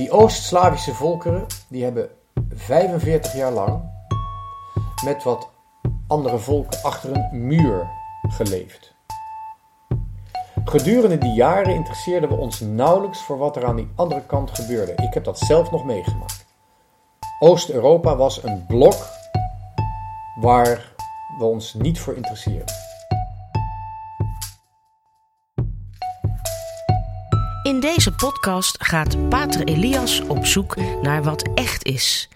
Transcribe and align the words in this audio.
Die 0.00 0.10
Oost-Slavische 0.10 0.94
volkeren 0.94 1.46
die 1.68 1.84
hebben 1.84 2.10
45 2.54 3.34
jaar 3.34 3.52
lang 3.52 3.82
met 5.04 5.22
wat 5.22 5.48
andere 6.06 6.38
volken 6.38 6.82
achter 6.82 7.16
een 7.16 7.46
muur 7.46 7.90
geleefd. 8.22 8.94
Gedurende 10.64 11.18
die 11.18 11.32
jaren 11.32 11.74
interesseerden 11.74 12.28
we 12.28 12.34
ons 12.34 12.60
nauwelijks 12.60 13.22
voor 13.22 13.38
wat 13.38 13.56
er 13.56 13.64
aan 13.64 13.76
die 13.76 13.90
andere 13.94 14.26
kant 14.26 14.50
gebeurde. 14.50 14.92
Ik 14.92 15.14
heb 15.14 15.24
dat 15.24 15.38
zelf 15.38 15.70
nog 15.70 15.84
meegemaakt. 15.84 16.46
Oost-Europa 17.38 18.16
was 18.16 18.42
een 18.42 18.66
blok 18.66 19.08
waar 20.40 20.94
we 21.38 21.44
ons 21.44 21.74
niet 21.74 22.00
voor 22.00 22.14
interesseerden. 22.14 22.89
In 27.70 27.80
deze 27.80 28.12
podcast 28.12 28.84
gaat 28.84 29.28
Pater 29.28 29.64
Elias 29.64 30.20
op 30.20 30.46
zoek 30.46 30.76
naar 31.02 31.22
wat 31.22 31.48
echt 31.54 31.84
is. 31.84 32.28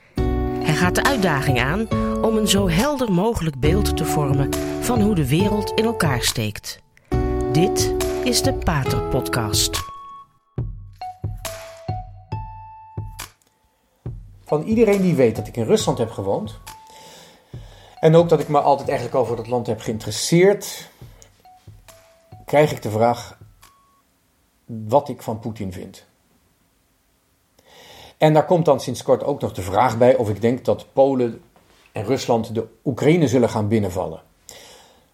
Hij 0.63 0.75
gaat 0.75 0.95
de 0.95 1.05
uitdaging 1.05 1.61
aan 1.61 1.89
om 2.23 2.37
een 2.37 2.49
zo 2.49 2.69
helder 2.69 3.13
mogelijk 3.13 3.61
beeld 3.61 3.97
te 3.97 4.05
vormen 4.05 4.55
van 4.81 5.01
hoe 5.01 5.15
de 5.15 5.29
wereld 5.29 5.71
in 5.71 5.85
elkaar 5.85 6.23
steekt. 6.23 6.83
Dit 7.53 7.95
is 8.25 8.43
de 8.43 8.53
Pater 8.53 9.03
Podcast. 9.03 9.83
Van 14.45 14.63
iedereen 14.63 15.03
die 15.03 15.15
weet 15.15 15.37
dat 15.37 15.47
ik 15.47 15.57
in 15.57 15.67
Rusland 15.67 15.99
heb 15.99 16.11
gewoond. 16.11 16.61
En 18.01 18.15
ook 18.15 18.29
dat 18.29 18.41
ik 18.41 18.49
me 18.49 18.61
altijd 18.61 18.89
eigenlijk 18.89 19.19
over 19.19 19.37
dat 19.37 19.47
land 19.47 19.67
heb 19.67 19.81
geïnteresseerd. 19.81 20.91
Krijg 22.45 22.73
ik 22.73 22.83
de 22.83 22.91
vraag 22.91 23.43
wat 24.65 25.09
ik 25.09 25.23
van 25.23 25.39
Poetin 25.39 25.73
vind. 25.73 26.05
En 28.19 28.33
daar 28.33 28.45
komt 28.47 28.65
dan 28.65 28.81
sinds 28.81 29.03
kort 29.03 29.25
ook 29.25 29.41
nog 29.41 29.53
de 29.53 29.63
vraag 29.63 29.99
bij 29.99 30.17
of 30.17 30.29
ik 30.29 30.41
denk 30.41 30.65
dat 30.65 30.87
Polen 30.93 31.43
en 31.93 32.05
Rusland 32.05 32.55
de 32.55 32.67
Oekraïne 32.85 33.29
zullen 33.29 33.49
gaan 33.49 33.69
binnenvallen. 33.69 34.23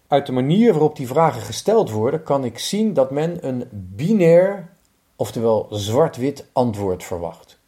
Uit 0.07 0.25
de 0.25 0.31
manier 0.31 0.71
waarop 0.71 0.95
die 0.95 1.07
vragen 1.07 1.41
gesteld 1.41 1.89
worden, 1.89 2.23
kan 2.23 2.43
ik 2.43 2.59
zien 2.59 2.93
dat 2.93 3.11
men 3.11 3.47
een 3.47 3.67
binair, 3.71 4.69
oftewel 5.15 5.67
zwart-wit 5.69 6.45
antwoord 6.53 7.03
verwacht. 7.03 7.59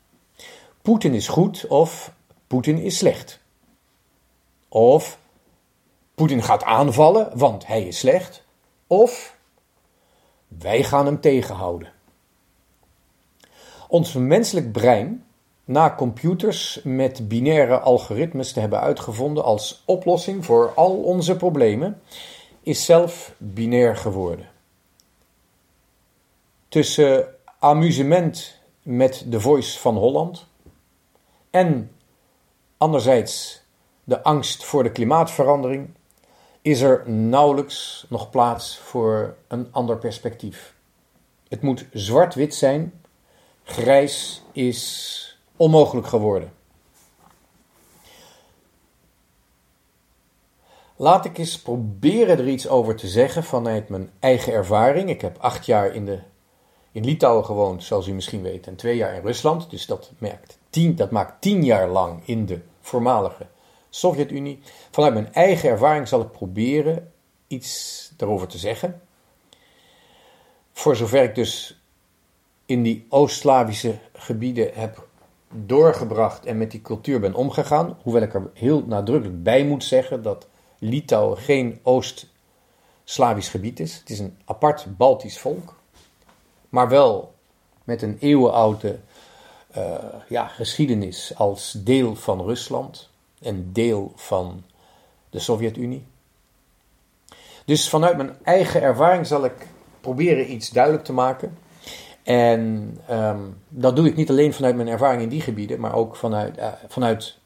Poetin 0.81 1.13
is 1.13 1.27
goed 1.27 1.67
of 1.67 2.11
Poetin 2.47 2.77
is 2.77 2.97
slecht. 2.97 3.39
Of 4.69 5.19
Poetin 6.15 6.43
gaat 6.43 6.63
aanvallen, 6.63 7.37
want 7.37 7.67
hij 7.67 7.83
is 7.83 7.99
slecht. 7.99 8.43
Of 8.87 9.37
wij 10.59 10.83
gaan 10.83 11.05
hem 11.05 11.19
tegenhouden. 11.19 11.91
Ons 13.87 14.13
menselijk 14.13 14.71
brein, 14.71 15.25
na 15.65 15.95
computers 15.95 16.81
met 16.83 17.27
binaire 17.27 17.79
algoritmes 17.79 18.53
te 18.53 18.59
hebben 18.59 18.79
uitgevonden 18.79 19.43
als 19.43 19.83
oplossing 19.85 20.45
voor 20.45 20.73
al 20.75 21.03
onze 21.03 21.35
problemen, 21.35 22.01
is 22.61 22.85
zelf 22.85 23.33
binair 23.37 23.95
geworden. 23.95 24.49
Tussen 26.67 27.27
amusement 27.59 28.59
met 28.81 29.25
de 29.27 29.39
Voice 29.39 29.79
van 29.79 29.97
Holland 29.97 30.45
en 31.49 31.91
anderzijds 32.77 33.61
de 34.03 34.23
angst 34.23 34.63
voor 34.63 34.83
de 34.83 34.91
klimaatverandering 34.91 35.89
is 36.63 36.81
er 36.81 37.09
nauwelijks 37.09 38.05
nog 38.09 38.29
plaats 38.29 38.77
voor 38.77 39.35
een 39.47 39.67
ander 39.71 39.97
perspectief. 39.97 40.73
Het 41.47 41.61
moet 41.61 41.85
zwart-wit 41.91 42.55
zijn, 42.55 43.01
grijs 43.63 44.43
is 44.51 45.37
onmogelijk 45.57 46.07
geworden. 46.07 46.53
Laat 50.95 51.25
ik 51.25 51.37
eens 51.37 51.61
proberen 51.61 52.37
er 52.37 52.47
iets 52.47 52.67
over 52.67 52.95
te 52.95 53.07
zeggen 53.07 53.43
vanuit 53.43 53.89
mijn 53.89 54.11
eigen 54.19 54.53
ervaring. 54.53 55.09
Ik 55.09 55.21
heb 55.21 55.37
acht 55.37 55.65
jaar 55.65 55.93
in, 55.93 56.05
de, 56.05 56.19
in 56.91 57.05
Litouwen 57.05 57.45
gewoond, 57.45 57.83
zoals 57.83 58.07
u 58.07 58.13
misschien 58.13 58.41
weet, 58.41 58.67
en 58.67 58.75
twee 58.75 58.95
jaar 58.95 59.13
in 59.15 59.21
Rusland. 59.21 59.69
Dus 59.69 59.85
dat, 59.85 60.11
merkt 60.17 60.57
tien, 60.69 60.95
dat 60.95 61.11
maakt 61.11 61.41
tien 61.41 61.63
jaar 61.63 61.87
lang 61.87 62.21
in 62.25 62.45
de 62.45 62.61
voormalige 62.81 63.47
Sovjet-Unie. 63.95 64.59
Vanuit 64.91 65.13
mijn 65.13 65.33
eigen 65.33 65.69
ervaring 65.69 66.07
zal 66.07 66.21
ik 66.21 66.31
proberen 66.31 67.11
iets 67.47 68.11
daarover 68.17 68.47
te 68.47 68.57
zeggen. 68.57 69.01
Voor 70.71 70.95
zover 70.95 71.23
ik 71.23 71.35
dus 71.35 71.81
in 72.65 72.83
die 72.83 73.05
Oost-Slavische 73.09 73.97
gebieden 74.13 74.73
heb 74.73 75.07
doorgebracht 75.51 76.45
en 76.45 76.57
met 76.57 76.71
die 76.71 76.81
cultuur 76.81 77.19
ben 77.19 77.33
omgegaan, 77.33 77.97
hoewel 78.03 78.21
ik 78.21 78.33
er 78.33 78.49
heel 78.53 78.83
nadrukkelijk 78.85 79.43
bij 79.43 79.65
moet 79.65 79.83
zeggen 79.83 80.21
dat 80.21 80.47
Litouwen 80.79 81.37
geen 81.37 81.79
Oost-Slavisch 81.83 83.49
gebied 83.49 83.79
is. 83.79 83.97
Het 83.97 84.09
is 84.09 84.19
een 84.19 84.37
apart 84.45 84.97
Baltisch 84.97 85.39
volk, 85.39 85.75
maar 86.69 86.89
wel 86.89 87.33
met 87.83 88.01
een 88.01 88.17
eeuwenoude 88.19 88.99
uh, 89.77 89.95
ja, 90.29 90.47
geschiedenis 90.47 91.35
als 91.35 91.71
deel 91.71 92.15
van 92.15 92.41
Rusland 92.41 93.11
en 93.43 93.69
deel 93.73 94.11
van 94.15 94.63
de 95.29 95.39
Sovjet-Unie. 95.39 96.05
Dus 97.65 97.89
vanuit 97.89 98.17
mijn 98.17 98.35
eigen 98.43 98.81
ervaring 98.81 99.27
zal 99.27 99.45
ik 99.45 99.67
proberen 100.01 100.51
iets 100.51 100.69
duidelijk 100.69 101.03
te 101.03 101.13
maken. 101.13 101.57
En 102.23 102.97
um, 103.11 103.57
dat 103.69 103.95
doe 103.95 104.07
ik 104.07 104.15
niet 104.15 104.29
alleen 104.29 104.53
vanuit 104.53 104.75
mijn 104.75 104.87
ervaring 104.87 105.21
in 105.21 105.29
die 105.29 105.41
gebieden, 105.41 105.79
maar 105.79 105.93
ook 105.93 106.15
vanuit, 106.15 106.57
uh, 106.57 106.67
vanuit 106.87 107.37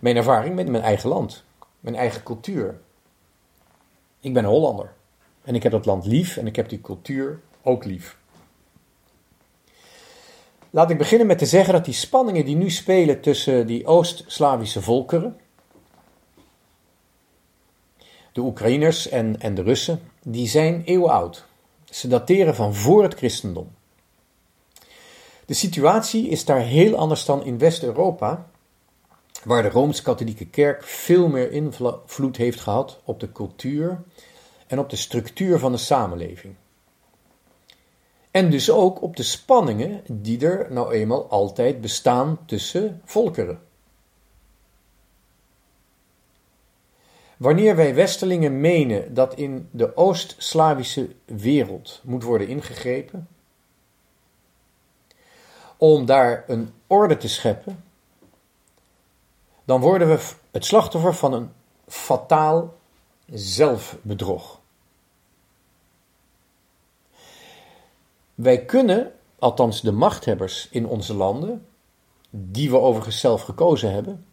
mijn 0.00 0.16
ervaring 0.16 0.54
met 0.54 0.68
mijn 0.68 0.82
eigen 0.82 1.08
land, 1.08 1.44
mijn 1.80 1.96
eigen 1.96 2.22
cultuur. 2.22 2.80
Ik 4.20 4.34
ben 4.34 4.44
Hollander 4.44 4.92
en 5.42 5.54
ik 5.54 5.62
heb 5.62 5.72
dat 5.72 5.86
land 5.86 6.06
lief 6.06 6.36
en 6.36 6.46
ik 6.46 6.56
heb 6.56 6.68
die 6.68 6.80
cultuur 6.80 7.40
ook 7.62 7.84
lief. 7.84 8.16
Laat 10.74 10.90
ik 10.90 10.98
beginnen 10.98 11.26
met 11.26 11.38
te 11.38 11.46
zeggen 11.46 11.72
dat 11.72 11.84
die 11.84 11.94
spanningen 11.94 12.44
die 12.44 12.56
nu 12.56 12.70
spelen 12.70 13.20
tussen 13.20 13.66
die 13.66 13.86
Oost-Slavische 13.86 14.82
volkeren, 14.82 15.36
de 18.32 18.40
Oekraïners 18.40 19.08
en, 19.08 19.40
en 19.40 19.54
de 19.54 19.62
Russen, 19.62 20.00
die 20.22 20.48
zijn 20.48 20.82
eeuwenoud. 20.84 21.44
Ze 21.84 22.08
dateren 22.08 22.54
van 22.54 22.74
voor 22.74 23.02
het 23.02 23.14
christendom. 23.14 23.70
De 25.46 25.54
situatie 25.54 26.28
is 26.28 26.44
daar 26.44 26.60
heel 26.60 26.96
anders 26.96 27.24
dan 27.24 27.44
in 27.44 27.58
West-Europa, 27.58 28.46
waar 29.44 29.62
de 29.62 29.70
Rooms-Katholieke 29.70 30.46
Kerk 30.46 30.82
veel 30.82 31.28
meer 31.28 31.52
invloed 31.52 32.36
heeft 32.36 32.60
gehad 32.60 33.00
op 33.04 33.20
de 33.20 33.32
cultuur 33.32 34.02
en 34.66 34.78
op 34.78 34.90
de 34.90 34.96
structuur 34.96 35.58
van 35.58 35.72
de 35.72 35.78
samenleving. 35.78 36.54
En 38.34 38.50
dus 38.50 38.70
ook 38.70 39.02
op 39.02 39.16
de 39.16 39.22
spanningen 39.22 40.02
die 40.10 40.46
er 40.46 40.72
nou 40.72 40.92
eenmaal 40.92 41.28
altijd 41.30 41.80
bestaan 41.80 42.38
tussen 42.46 43.00
volkeren. 43.04 43.60
Wanneer 47.36 47.76
wij 47.76 47.94
Westelingen 47.94 48.60
menen 48.60 49.14
dat 49.14 49.34
in 49.34 49.68
de 49.70 49.96
Oost-Slavische 49.96 51.08
wereld 51.24 52.00
moet 52.04 52.22
worden 52.22 52.48
ingegrepen, 52.48 53.28
om 55.76 56.06
daar 56.06 56.44
een 56.46 56.72
orde 56.86 57.16
te 57.16 57.28
scheppen, 57.28 57.84
dan 59.64 59.80
worden 59.80 60.08
we 60.08 60.32
het 60.50 60.64
slachtoffer 60.64 61.14
van 61.14 61.32
een 61.32 61.50
fataal 61.86 62.74
zelfbedrog. 63.26 64.62
Wij 68.34 68.64
kunnen, 68.64 69.12
althans 69.38 69.80
de 69.80 69.92
machthebbers 69.92 70.68
in 70.70 70.86
onze 70.86 71.14
landen, 71.14 71.66
die 72.30 72.70
we 72.70 72.78
overigens 72.78 73.20
zelf 73.20 73.42
gekozen 73.42 73.92
hebben, 73.92 74.26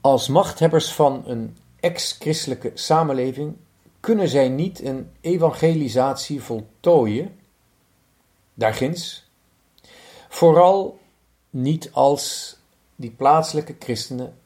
als 0.00 0.28
machthebbers 0.28 0.92
van 0.92 1.22
een 1.26 1.56
ex-christelijke 1.80 2.70
samenleving 2.74 3.56
kunnen 4.00 4.28
zij 4.28 4.48
niet 4.48 4.82
een 4.84 5.10
evangelisatie 5.20 6.42
voltooien, 6.42 7.38
daarginds, 8.54 9.30
vooral 10.28 10.98
niet 11.50 11.92
als 11.92 12.56
die 12.96 13.10
plaatselijke 13.10 13.76
christenen 13.78 14.38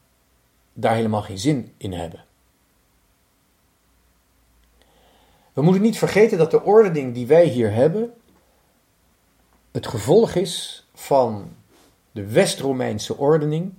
daar 0.73 0.95
helemaal 0.95 1.21
geen 1.21 1.39
zin 1.39 1.73
in 1.77 1.93
hebben. 1.93 2.26
We 5.57 5.63
moeten 5.63 5.81
niet 5.81 5.97
vergeten 5.97 6.37
dat 6.37 6.51
de 6.51 6.63
ordening 6.63 7.13
die 7.13 7.27
wij 7.27 7.45
hier 7.45 7.73
hebben 7.73 8.13
het 9.71 9.87
gevolg 9.87 10.35
is 10.35 10.85
van 10.93 11.55
de 12.11 12.27
West-Romeinse 12.27 13.17
ordening, 13.17 13.73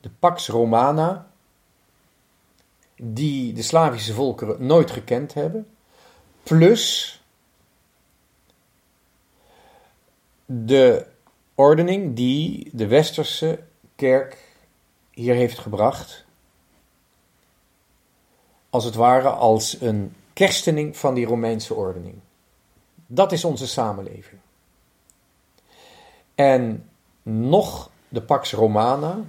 de 0.00 0.10
Pax 0.18 0.48
Romana, 0.48 1.30
die 2.96 3.52
de 3.52 3.62
Slavische 3.62 4.12
volkeren 4.12 4.66
nooit 4.66 4.90
gekend 4.90 5.34
hebben, 5.34 5.66
plus 6.42 7.22
de 10.46 11.06
ordening 11.54 12.16
die 12.16 12.70
de 12.72 12.86
westerse 12.86 13.62
kerk 13.96 14.56
hier 15.10 15.34
heeft 15.34 15.58
gebracht, 15.58 16.24
als 18.70 18.84
het 18.84 18.94
ware 18.94 19.28
als 19.28 19.80
een 19.80 20.14
kerstening 20.40 20.96
van 20.96 21.14
die 21.14 21.26
Romeinse 21.26 21.74
ordening. 21.74 22.14
Dat 23.06 23.32
is 23.32 23.44
onze 23.44 23.66
samenleving. 23.66 24.40
En 26.34 26.90
nog 27.22 27.90
de 28.08 28.22
Pax 28.22 28.52
Romana, 28.52 29.24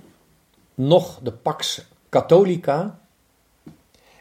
nog 0.76 1.20
de 1.24 1.32
Pax 1.32 1.86
Catholica 2.10 3.00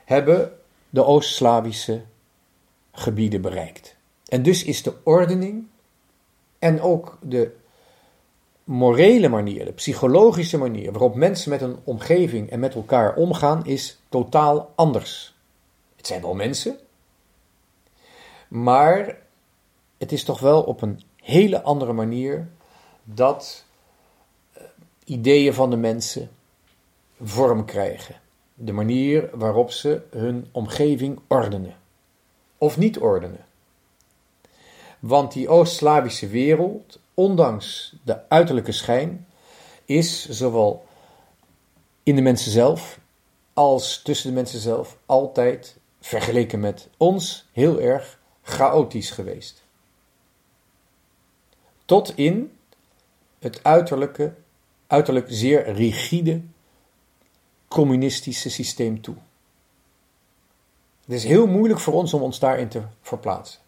hebben 0.04 0.52
de 0.88 1.04
Oost-Slavische 1.04 2.02
gebieden 2.92 3.40
bereikt. 3.40 3.96
En 4.28 4.42
dus 4.42 4.64
is 4.64 4.82
de 4.82 4.94
ordening 5.02 5.66
en 6.58 6.80
ook 6.80 7.18
de 7.22 7.56
morele 8.64 9.28
manier, 9.28 9.64
de 9.64 9.72
psychologische 9.72 10.58
manier 10.58 10.90
waarop 10.92 11.14
mensen 11.14 11.50
met 11.50 11.60
een 11.60 11.78
omgeving 11.84 12.50
en 12.50 12.60
met 12.60 12.74
elkaar 12.74 13.14
omgaan, 13.14 13.66
is 13.66 14.00
totaal 14.08 14.72
anders. 14.74 15.38
Het 16.00 16.08
zijn 16.08 16.20
wel 16.20 16.34
mensen, 16.34 16.78
maar 18.48 19.18
het 19.98 20.12
is 20.12 20.24
toch 20.24 20.40
wel 20.40 20.62
op 20.62 20.82
een 20.82 21.02
hele 21.16 21.62
andere 21.62 21.92
manier 21.92 22.48
dat 23.04 23.64
eh, 24.52 24.62
ideeën 25.04 25.54
van 25.54 25.70
de 25.70 25.76
mensen 25.76 26.30
vorm 27.22 27.64
krijgen. 27.64 28.20
De 28.54 28.72
manier 28.72 29.30
waarop 29.32 29.70
ze 29.70 30.02
hun 30.10 30.48
omgeving 30.52 31.20
ordenen. 31.28 31.76
Of 32.58 32.76
niet 32.76 32.98
ordenen. 32.98 33.44
Want 34.98 35.32
die 35.32 35.48
Oost-Slavische 35.48 36.28
wereld, 36.28 36.98
ondanks 37.14 37.94
de 38.02 38.28
uiterlijke 38.28 38.72
schijn, 38.72 39.26
is 39.84 40.28
zowel 40.28 40.84
in 42.02 42.16
de 42.16 42.22
mensen 42.22 42.50
zelf 42.50 43.00
als 43.52 44.02
tussen 44.02 44.28
de 44.28 44.34
mensen 44.34 44.60
zelf 44.60 44.98
altijd, 45.06 45.78
vergeleken 46.00 46.60
met 46.60 46.88
ons, 46.96 47.48
heel 47.52 47.80
erg 47.80 48.18
chaotisch 48.42 49.10
geweest. 49.10 49.62
Tot 51.84 52.16
in 52.16 52.58
het 53.38 53.64
uiterlijke, 53.64 54.34
uiterlijk 54.86 55.26
zeer 55.28 55.72
rigide 55.72 56.40
communistische 57.68 58.50
systeem 58.50 59.00
toe. 59.00 59.16
Het 61.04 61.14
is 61.14 61.24
heel 61.24 61.46
moeilijk 61.46 61.80
voor 61.80 61.94
ons 61.94 62.14
om 62.14 62.22
ons 62.22 62.38
daarin 62.38 62.68
te 62.68 62.82
verplaatsen. 63.00 63.60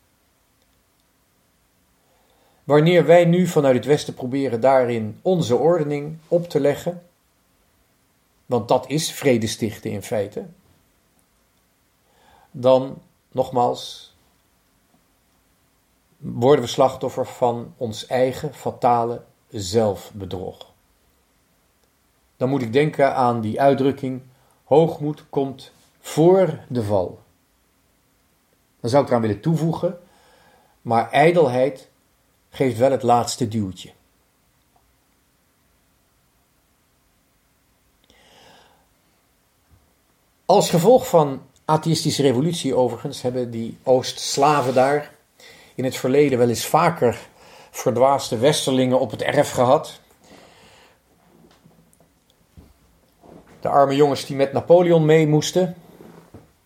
Wanneer 2.64 3.06
wij 3.06 3.24
nu 3.24 3.46
vanuit 3.46 3.76
het 3.76 3.84
Westen 3.84 4.14
proberen 4.14 4.60
daarin 4.60 5.18
onze 5.22 5.56
ordening 5.56 6.16
op 6.28 6.48
te 6.48 6.60
leggen, 6.60 7.02
want 8.46 8.68
dat 8.68 8.88
is 8.88 9.12
vrede 9.12 9.46
stichten 9.46 9.90
in 9.90 10.02
feite, 10.02 10.46
dan 12.52 13.02
nogmaals 13.30 14.14
worden 16.16 16.64
we 16.64 16.70
slachtoffer 16.70 17.26
van 17.26 17.74
ons 17.76 18.06
eigen 18.06 18.54
fatale 18.54 19.22
zelfbedrog. 19.48 20.70
Dan 22.36 22.48
moet 22.48 22.62
ik 22.62 22.72
denken 22.72 23.14
aan 23.14 23.40
die 23.40 23.60
uitdrukking: 23.60 24.22
hoogmoed 24.64 25.24
komt 25.30 25.72
voor 26.00 26.58
de 26.68 26.82
val. 26.82 27.20
Dan 28.80 28.90
zou 28.90 29.02
ik 29.02 29.08
eraan 29.08 29.22
willen 29.22 29.40
toevoegen, 29.40 29.98
maar 30.82 31.10
ijdelheid 31.10 31.88
geeft 32.50 32.78
wel 32.78 32.90
het 32.90 33.02
laatste 33.02 33.48
duwtje. 33.48 33.92
Als 40.44 40.70
gevolg 40.70 41.08
van 41.08 41.42
atheïstische 41.72 42.22
revolutie 42.22 42.74
overigens 42.74 43.22
hebben 43.22 43.50
die 43.50 43.78
Oost-Slaven 43.82 44.74
daar 44.74 45.10
in 45.74 45.84
het 45.84 45.96
verleden 45.96 46.38
wel 46.38 46.48
eens 46.48 46.66
vaker 46.66 47.18
verdwaasde 47.70 48.38
westerlingen 48.38 49.00
op 49.00 49.10
het 49.10 49.22
erf 49.22 49.50
gehad. 49.50 50.00
De 53.60 53.68
arme 53.68 53.96
jongens 53.96 54.26
die 54.26 54.36
met 54.36 54.52
Napoleon 54.52 55.04
mee 55.04 55.26
moesten. 55.26 55.76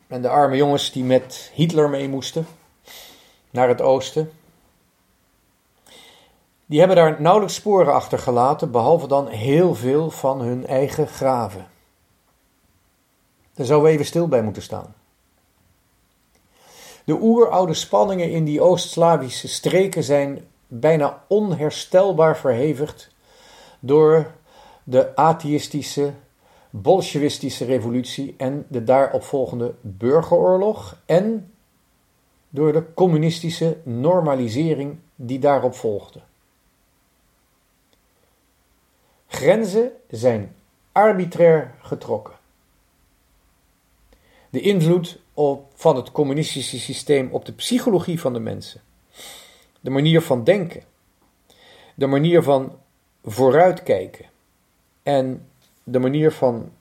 En 0.06 0.22
de 0.22 0.28
arme 0.28 0.56
jongens 0.56 0.92
die 0.92 1.04
met 1.04 1.50
Hitler 1.54 1.90
mee 1.90 2.08
moesten 2.08 2.46
naar 3.50 3.68
het 3.68 3.80
oosten. 3.80 4.32
Die 6.66 6.78
hebben 6.78 6.96
daar 6.96 7.20
nauwelijks 7.20 7.54
sporen 7.54 7.94
achtergelaten, 7.94 8.70
behalve 8.70 9.06
dan 9.06 9.28
heel 9.28 9.74
veel 9.74 10.10
van 10.10 10.40
hun 10.40 10.66
eigen 10.66 11.08
graven. 11.08 11.66
Daar 13.56 13.66
zouden 13.66 13.88
we 13.88 13.94
even 13.94 14.06
stil 14.06 14.28
bij 14.28 14.42
moeten 14.42 14.62
staan. 14.62 14.94
De 17.04 17.18
oeroude 17.20 17.74
spanningen 17.74 18.30
in 18.30 18.44
die 18.44 18.60
Oost-Slavische 18.60 19.48
streken 19.48 20.02
zijn 20.02 20.44
bijna 20.66 21.22
onherstelbaar 21.28 22.36
verhevigd 22.36 23.10
door 23.80 24.30
de 24.84 25.16
atheïstische, 25.16 26.12
bolsjewistische 26.70 27.64
revolutie 27.64 28.34
en 28.36 28.66
de 28.68 28.84
daaropvolgende 28.84 29.74
burgeroorlog 29.80 30.96
en 31.06 31.52
door 32.48 32.72
de 32.72 32.94
communistische 32.94 33.76
normalisering 33.82 34.98
die 35.14 35.38
daarop 35.38 35.74
volgde. 35.74 36.20
Grenzen 39.26 39.92
zijn 40.10 40.56
arbitrair 40.92 41.74
getrokken. 41.80 42.35
De 44.50 44.60
invloed 44.60 45.18
op, 45.34 45.72
van 45.74 45.96
het 45.96 46.12
communistische 46.12 46.78
systeem 46.78 47.28
op 47.32 47.44
de 47.44 47.52
psychologie 47.52 48.20
van 48.20 48.32
de 48.32 48.38
mensen, 48.38 48.80
de 49.80 49.90
manier 49.90 50.22
van 50.22 50.44
denken, 50.44 50.82
de 51.94 52.06
manier 52.06 52.42
van 52.42 52.78
vooruitkijken 53.24 54.24
en 55.02 55.48
de 55.84 55.98
manier 55.98 56.32
van 56.32 56.72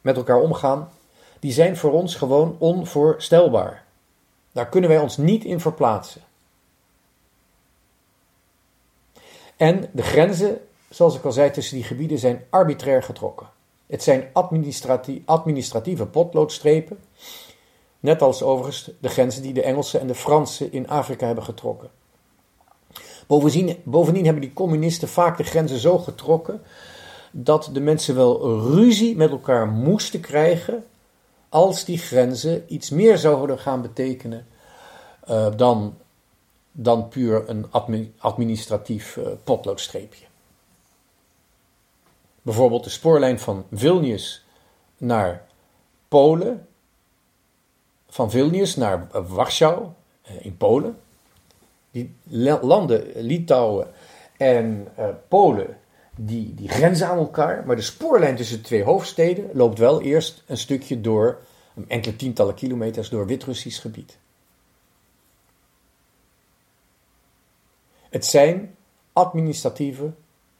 met 0.00 0.16
elkaar 0.16 0.40
omgaan, 0.40 0.90
die 1.40 1.52
zijn 1.52 1.76
voor 1.76 1.92
ons 1.92 2.14
gewoon 2.14 2.56
onvoorstelbaar. 2.58 3.84
Daar 4.52 4.68
kunnen 4.68 4.90
wij 4.90 4.98
ons 4.98 5.16
niet 5.16 5.44
in 5.44 5.60
verplaatsen. 5.60 6.22
En 9.56 9.88
de 9.92 10.02
grenzen 10.02 10.60
zoals 10.94 11.16
ik 11.16 11.24
al 11.24 11.32
zei, 11.32 11.50
tussen 11.50 11.76
die 11.76 11.84
gebieden 11.84 12.18
zijn 12.18 12.44
arbitrair 12.50 13.02
getrokken. 13.02 13.46
Het 13.86 14.02
zijn 14.02 14.28
administratieve 15.24 16.06
potloodstrepen, 16.06 16.98
net 18.00 18.22
als 18.22 18.42
overigens 18.42 18.90
de 19.00 19.08
grenzen 19.08 19.42
die 19.42 19.52
de 19.52 19.62
Engelsen 19.62 20.00
en 20.00 20.06
de 20.06 20.14
Fransen 20.14 20.72
in 20.72 20.88
Afrika 20.88 21.26
hebben 21.26 21.44
getrokken. 21.44 21.90
Bovendien, 23.26 23.76
bovendien 23.82 24.24
hebben 24.24 24.42
die 24.42 24.52
communisten 24.52 25.08
vaak 25.08 25.36
de 25.36 25.44
grenzen 25.44 25.78
zo 25.78 25.98
getrokken 25.98 26.62
dat 27.30 27.70
de 27.72 27.80
mensen 27.80 28.14
wel 28.14 28.60
ruzie 28.60 29.16
met 29.16 29.30
elkaar 29.30 29.68
moesten 29.68 30.20
krijgen 30.20 30.84
als 31.48 31.84
die 31.84 31.98
grenzen 31.98 32.64
iets 32.66 32.90
meer 32.90 33.18
zouden 33.18 33.58
gaan 33.58 33.82
betekenen 33.82 34.46
uh, 35.28 35.46
dan, 35.56 35.96
dan 36.72 37.08
puur 37.08 37.48
een 37.48 37.66
administratief 38.18 39.16
uh, 39.16 39.26
potloodstreepje. 39.44 40.24
Bijvoorbeeld 42.44 42.84
de 42.84 42.90
spoorlijn 42.90 43.38
van 43.38 43.66
Vilnius 43.72 44.44
naar 44.96 45.46
Polen, 46.08 46.68
van 48.08 48.30
Vilnius 48.30 48.76
naar 48.76 49.08
Warschau 49.28 49.88
eh, 50.22 50.44
in 50.44 50.56
Polen. 50.56 50.98
Die 51.90 52.14
landen, 52.60 53.12
Litouwen 53.14 53.90
en 54.36 54.88
uh, 54.98 55.08
Polen, 55.28 55.78
die, 56.16 56.54
die 56.54 56.68
grenzen 56.68 57.08
aan 57.08 57.18
elkaar. 57.18 57.66
Maar 57.66 57.76
de 57.76 57.82
spoorlijn 57.82 58.36
tussen 58.36 58.62
twee 58.62 58.82
hoofdsteden 58.82 59.50
loopt 59.52 59.78
wel 59.78 60.02
eerst 60.02 60.42
een 60.46 60.58
stukje 60.58 61.00
door, 61.00 61.40
enkele 61.88 62.16
tientallen 62.16 62.54
kilometers 62.54 63.08
door 63.08 63.26
Wit-Russisch 63.26 63.80
gebied. 63.80 64.18
Het 68.10 68.26
zijn 68.26 68.76
administratieve 69.12 70.12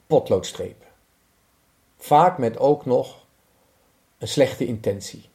potloodstrepen. 0.06 0.83
Vaak 2.04 2.38
met 2.38 2.58
ook 2.58 2.86
nog 2.86 3.24
een 4.18 4.28
slechte 4.28 4.66
intentie. 4.66 5.28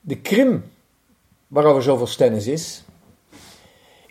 De 0.00 0.20
Krim, 0.20 0.72
waarover 1.46 1.82
zoveel 1.82 2.06
stennis 2.06 2.46
is, 2.46 2.82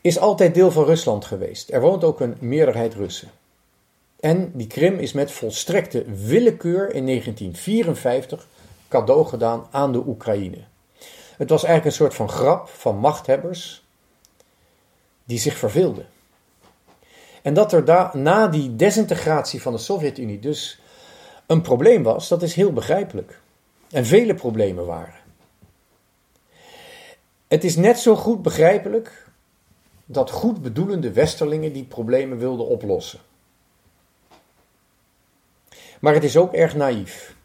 is 0.02 0.20
altijd 0.20 0.54
deel 0.54 0.72
van 0.72 0.86
Rusland 0.86 1.26
geweest. 1.26 1.72
Er 1.72 1.82
woont 1.82 2.04
ook 2.04 2.20
een 2.20 2.38
meerderheid 2.40 2.94
Russen. 2.94 3.32
En 4.20 4.52
die 4.54 4.68
Krim 4.68 4.98
is 4.98 5.14
met 5.14 5.32
volstrekte 5.32 6.04
willekeur 6.04 6.94
in 6.94 7.06
1954 7.06 8.48
cadeau 8.88 9.26
gedaan 9.26 9.68
aan 9.72 9.92
de 9.92 10.04
Oekraïne. 10.08 10.64
Het 11.38 11.50
was 11.50 11.64
eigenlijk 11.64 11.86
een 11.86 12.02
soort 12.02 12.16
van 12.16 12.30
grap 12.30 12.70
van 12.70 12.98
machthebbers 12.98 13.84
die 15.24 15.40
zich 15.40 15.58
verveelden. 15.58 16.14
En 17.46 17.54
dat 17.54 17.74
er 17.74 17.86
da 17.86 18.12
na 18.14 18.48
die 18.48 18.76
desintegratie 18.76 19.62
van 19.62 19.74
de 19.74 19.78
Sovjet-Unie 19.78 20.40
dus 20.40 20.80
een 21.46 21.62
probleem 21.62 22.04
was, 22.04 22.28
dat 22.28 22.42
is 22.42 22.54
heel 22.54 22.74
begrijpelijk. 22.74 23.42
En 23.90 24.06
vele 24.06 24.34
problemen 24.34 24.86
waren. 24.86 25.20
Het 27.48 27.64
is 27.64 27.76
net 27.76 28.00
zo 28.00 28.16
goed 28.16 28.42
begrijpelijk 28.42 29.28
dat 30.06 30.32
goed 30.32 30.62
bedoelende 30.62 31.12
westerlingen 31.12 31.74
die 31.74 31.84
problemen 31.84 32.38
wilden 32.38 32.68
oplossen. 32.68 33.20
Maar 36.00 36.14
het 36.14 36.24
is 36.24 36.38
ook 36.38 36.54
erg 36.54 36.76
naïef. 36.76 37.36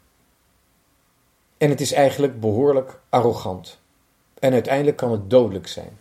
En 1.57 1.69
het 1.69 1.81
is 1.81 1.91
eigenlijk 1.91 2.39
behoorlijk 2.39 2.99
arrogant. 3.09 3.79
En 4.39 4.53
uiteindelijk 4.53 4.97
kan 4.97 5.11
het 5.11 5.29
dodelijk 5.29 5.67
zijn. 5.67 5.99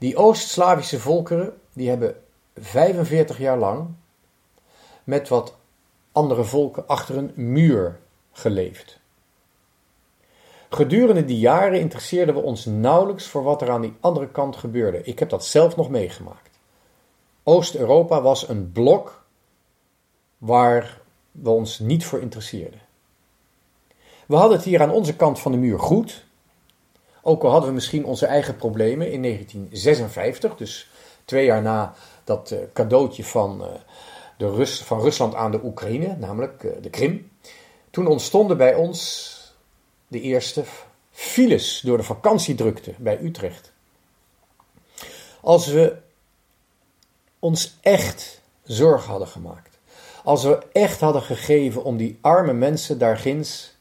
Die 0.00 0.16
Oost-Slavische 0.16 1.00
volkeren, 1.00 1.60
die 1.72 1.88
hebben 1.88 2.16
45 2.54 3.38
jaar 3.38 3.58
lang 3.58 3.88
met 5.04 5.28
wat 5.28 5.56
andere 6.12 6.44
volken 6.44 6.86
achter 6.86 7.16
een 7.16 7.32
muur 7.34 8.00
geleefd. 8.32 9.00
Gedurende 10.68 11.24
die 11.24 11.38
jaren 11.38 11.80
interesseerden 11.80 12.34
we 12.34 12.40
ons 12.40 12.64
nauwelijks 12.64 13.26
voor 13.26 13.42
wat 13.42 13.62
er 13.62 13.70
aan 13.70 13.80
die 13.80 13.96
andere 14.00 14.28
kant 14.28 14.56
gebeurde. 14.56 15.02
Ik 15.02 15.18
heb 15.18 15.28
dat 15.28 15.44
zelf 15.44 15.76
nog 15.76 15.90
meegemaakt. 15.90 16.58
Oost-Europa 17.42 18.22
was 18.22 18.48
een 18.48 18.72
blok 18.72 19.24
waar 20.38 21.00
we 21.30 21.50
ons 21.50 21.78
niet 21.78 22.04
voor 22.04 22.20
interesseerden. 22.20 22.80
We 24.26 24.36
hadden 24.36 24.56
het 24.56 24.66
hier 24.66 24.82
aan 24.82 24.90
onze 24.90 25.16
kant 25.16 25.40
van 25.40 25.52
de 25.52 25.58
muur 25.58 25.78
goed. 25.78 26.24
Ook 27.22 27.42
al 27.42 27.50
hadden 27.50 27.68
we 27.68 27.74
misschien 27.74 28.04
onze 28.04 28.26
eigen 28.26 28.56
problemen 28.56 29.12
in 29.12 29.22
1956, 29.22 30.56
dus 30.56 30.90
twee 31.24 31.44
jaar 31.44 31.62
na 31.62 31.94
dat 32.24 32.50
uh, 32.50 32.58
cadeautje 32.72 33.24
van, 33.24 33.60
uh, 33.60 33.66
de 34.36 34.50
Rus, 34.50 34.82
van 34.82 35.00
Rusland 35.00 35.34
aan 35.34 35.50
de 35.50 35.64
Oekraïne, 35.64 36.16
namelijk 36.16 36.62
uh, 36.62 36.72
de 36.80 36.90
Krim. 36.90 37.30
Toen 37.90 38.06
ontstonden 38.06 38.56
bij 38.56 38.74
ons 38.74 39.38
de 40.08 40.20
eerste 40.20 40.64
files 41.10 41.80
door 41.80 41.96
de 41.96 42.02
vakantiedrukte 42.02 42.94
bij 42.98 43.20
Utrecht. 43.22 43.72
Als 45.40 45.66
we 45.66 45.96
ons 47.38 47.76
echt 47.80 48.40
zorgen 48.62 49.10
hadden 49.10 49.28
gemaakt, 49.28 49.78
als 50.24 50.44
we 50.44 50.62
echt 50.72 51.00
hadden 51.00 51.22
gegeven 51.22 51.84
om 51.84 51.96
die 51.96 52.18
arme 52.20 52.52
mensen 52.52 52.98
daar 52.98 53.16
ginds 53.16 53.76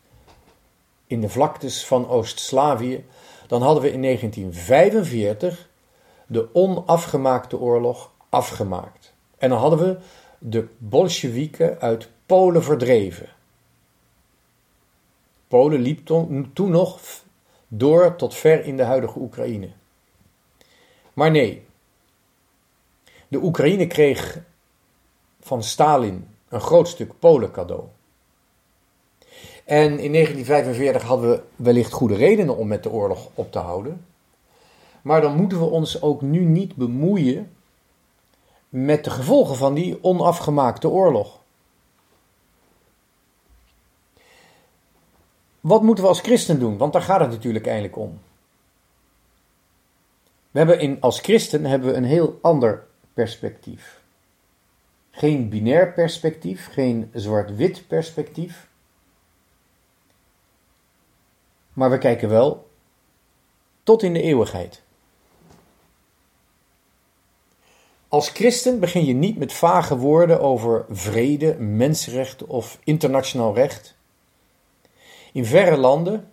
in 1.08 1.22
de 1.22 1.30
vlaktes 1.30 1.86
van 1.86 2.08
Oost-Slavië, 2.08 3.06
dan 3.50 3.62
hadden 3.62 3.84
we 3.84 3.92
in 3.92 4.02
1945 4.02 5.70
de 6.28 6.54
onafgemaakte 6.54 7.60
oorlog 7.60 8.12
afgemaakt. 8.30 9.14
En 9.38 9.50
dan 9.50 9.60
hadden 9.60 9.80
we 9.80 9.98
de 10.38 10.68
Bolsjewieken 10.78 11.80
uit 11.80 12.10
Polen 12.26 12.64
verdreven. 12.64 13.30
Polen 15.48 15.80
liep 15.80 16.06
toen 16.54 16.72
nog 16.72 17.00
door 17.68 18.16
tot 18.16 18.36
ver 18.36 18.66
in 18.66 18.78
de 18.78 18.84
huidige 18.84 19.20
Oekraïne. 19.20 19.70
Maar 21.14 21.32
nee, 21.32 21.66
de 23.28 23.38
Oekraïne 23.38 23.88
kreeg 23.88 24.40
van 25.40 25.64
Stalin 25.64 26.28
een 26.50 26.62
groot 26.62 26.88
stuk 26.88 27.20
Polen 27.20 27.52
cadeau. 27.52 27.84
En 29.70 30.00
in 30.00 30.12
1945 30.12 31.02
hadden 31.02 31.30
we 31.30 31.42
wellicht 31.56 31.92
goede 31.92 32.16
redenen 32.16 32.58
om 32.58 32.68
met 32.68 32.84
de 32.84 32.92
oorlog 32.92 33.30
op 33.34 33.52
te 33.52 33.60
houden. 33.60 34.06
Maar 35.02 35.22
dan 35.22 35.36
moeten 35.36 35.60
we 35.60 35.66
ons 35.66 36.02
ook 36.02 36.22
nu 36.22 36.40
niet 36.40 36.76
bemoeien 36.76 37.52
met 38.70 39.04
de 39.04 39.10
gevolgen 39.10 39.56
van 39.56 39.74
die 39.74 40.04
onafgemaakte 40.04 40.90
oorlog. 40.90 41.40
Wat 45.60 45.84
moeten 45.84 46.04
we 46.04 46.10
als 46.10 46.22
christen 46.22 46.60
doen? 46.60 46.78
Want 46.78 46.94
daar 46.94 47.02
gaat 47.02 47.20
het 47.20 47.30
natuurlijk 47.30 47.66
eigenlijk 47.66 47.98
om. 47.98 48.20
We 50.52 50.58
hebben 50.58 50.80
in, 50.80 51.02
als 51.02 51.20
christen 51.20 51.66
hebben 51.66 51.90
we 51.90 51.96
een 51.96 52.04
heel 52.04 52.40
ander 52.42 52.86
perspectief. 53.14 54.02
Geen 55.12 55.50
binair 55.50 55.94
perspectief, 55.94 56.70
geen 56.72 57.10
zwart-wit 57.14 57.88
perspectief. 57.88 58.69
Maar 61.80 61.90
we 61.90 61.98
kijken 61.98 62.30
wel 62.30 62.70
tot 63.84 64.04
in 64.04 64.14
de 64.14 64.22
eeuwigheid. 64.22 64.82
Als 68.08 68.30
christen 68.30 68.80
begin 68.80 69.06
je 69.06 69.14
niet 69.14 69.38
met 69.38 69.54
vage 69.54 69.98
woorden 69.98 70.42
over 70.42 70.86
vrede, 70.90 71.56
mensenrechten 71.56 72.48
of 72.48 72.80
internationaal 72.84 73.54
recht 73.54 73.96
in 75.34 75.46
verre 75.46 75.78
landen, 75.78 76.32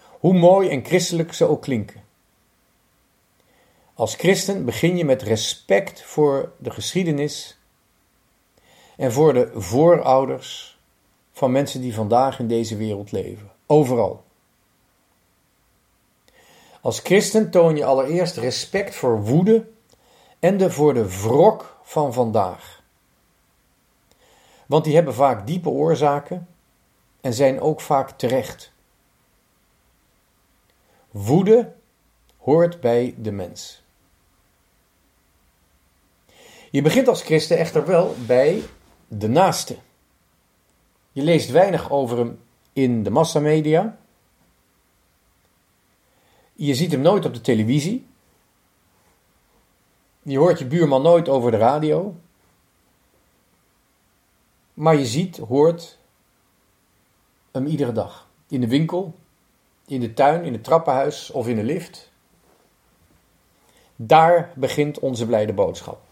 hoe 0.00 0.34
mooi 0.34 0.68
en 0.68 0.84
christelijk 0.84 1.32
ze 1.32 1.44
ook 1.44 1.62
klinken. 1.62 2.04
Als 3.94 4.14
christen 4.14 4.64
begin 4.64 4.96
je 4.96 5.04
met 5.04 5.22
respect 5.22 6.02
voor 6.02 6.52
de 6.58 6.70
geschiedenis 6.70 7.58
en 8.96 9.12
voor 9.12 9.32
de 9.32 9.50
voorouders 9.54 10.78
van 11.32 11.52
mensen 11.52 11.80
die 11.80 11.94
vandaag 11.94 12.38
in 12.38 12.48
deze 12.48 12.76
wereld 12.76 13.12
leven, 13.12 13.54
overal. 13.66 14.24
Als 16.80 17.00
christen 17.00 17.50
toon 17.50 17.76
je 17.76 17.84
allereerst 17.84 18.36
respect 18.36 18.94
voor 18.94 19.22
woede 19.22 19.68
en 20.38 20.56
de 20.56 20.70
voor 20.70 20.94
de 20.94 21.20
wrok 21.20 21.78
van 21.82 22.12
vandaag. 22.12 22.82
Want 24.66 24.84
die 24.84 24.94
hebben 24.94 25.14
vaak 25.14 25.46
diepe 25.46 25.68
oorzaken 25.68 26.48
en 27.20 27.34
zijn 27.34 27.60
ook 27.60 27.80
vaak 27.80 28.10
terecht. 28.10 28.72
Woede 31.10 31.72
hoort 32.36 32.80
bij 32.80 33.14
de 33.18 33.32
mens. 33.32 33.82
Je 36.70 36.82
begint 36.82 37.08
als 37.08 37.22
christen 37.22 37.58
echter 37.58 37.86
wel 37.86 38.14
bij 38.26 38.62
de 39.08 39.28
naaste. 39.28 39.76
Je 41.12 41.22
leest 41.22 41.50
weinig 41.50 41.90
over 41.90 42.18
hem 42.18 42.40
in 42.76 43.02
de 43.02 43.10
massamedia. 43.10 43.98
Je 46.52 46.74
ziet 46.74 46.90
hem 46.90 47.00
nooit 47.00 47.24
op 47.24 47.34
de 47.34 47.40
televisie. 47.40 48.06
Je 50.22 50.38
hoort 50.38 50.58
je 50.58 50.66
buurman 50.66 51.02
nooit 51.02 51.28
over 51.28 51.50
de 51.50 51.56
radio. 51.56 52.14
Maar 54.74 54.96
je 54.96 55.06
ziet, 55.06 55.36
hoort 55.36 55.98
hem 57.50 57.66
iedere 57.66 57.92
dag. 57.92 58.28
In 58.48 58.60
de 58.60 58.68
winkel, 58.68 59.14
in 59.86 60.00
de 60.00 60.14
tuin, 60.14 60.44
in 60.44 60.52
het 60.52 60.64
trappenhuis 60.64 61.30
of 61.30 61.48
in 61.48 61.56
de 61.56 61.64
lift. 61.64 62.10
Daar 63.96 64.52
begint 64.54 64.98
onze 64.98 65.26
blijde 65.26 65.52
boodschap. 65.52 66.02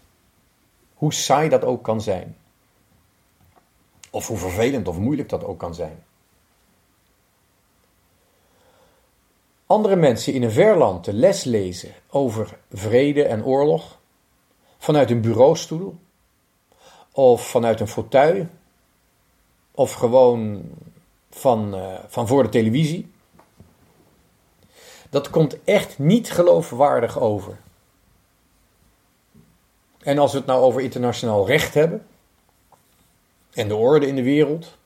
Hoe 0.93 1.13
saai 1.13 1.49
dat 1.49 1.63
ook 1.63 1.83
kan 1.83 2.01
zijn. 2.01 2.37
Of 4.09 4.27
hoe 4.27 4.37
vervelend 4.37 4.87
of 4.87 4.97
moeilijk 4.97 5.29
dat 5.29 5.43
ook 5.43 5.59
kan 5.59 5.75
zijn. 5.75 6.04
Andere 9.65 9.95
mensen 9.95 10.33
in 10.33 10.43
een 10.43 10.51
verland 10.51 11.05
de 11.05 11.13
les 11.13 11.43
lezen 11.43 11.93
over 12.09 12.57
vrede 12.71 13.23
en 13.23 13.45
oorlog, 13.45 13.99
vanuit 14.77 15.11
een 15.11 15.21
bureaustoel, 15.21 15.95
of 17.11 17.49
vanuit 17.49 17.79
een 17.79 17.87
fauteuil, 17.87 18.47
of 19.71 19.93
gewoon 19.93 20.61
van, 21.29 21.75
uh, 21.75 21.99
van 22.07 22.27
voor 22.27 22.43
de 22.43 22.49
televisie. 22.49 23.11
Dat 25.09 25.29
komt 25.29 25.63
echt 25.63 25.99
niet 25.99 26.31
geloofwaardig 26.31 27.19
over. 27.19 27.59
En 29.99 30.17
als 30.17 30.31
we 30.31 30.37
het 30.37 30.47
nou 30.47 30.61
over 30.61 30.81
internationaal 30.81 31.47
recht 31.47 31.73
hebben 31.73 32.07
en 33.53 33.67
de 33.67 33.75
orde 33.75 34.07
in 34.07 34.15
de 34.15 34.23
wereld. 34.23 34.77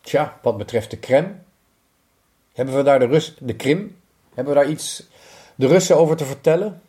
Tja, 0.00 0.38
wat 0.42 0.56
betreft 0.56 0.90
de 0.90 0.98
Krim, 0.98 1.42
hebben 2.52 2.76
we 2.76 2.82
daar 2.82 2.98
de, 2.98 3.06
Rus, 3.06 3.36
de 3.38 3.56
Krim, 3.56 3.96
hebben 4.34 4.54
we 4.54 4.60
daar 4.60 4.70
iets 4.70 5.08
de 5.54 5.66
Russen 5.66 5.96
over 5.96 6.16
te 6.16 6.24
vertellen? 6.24 6.82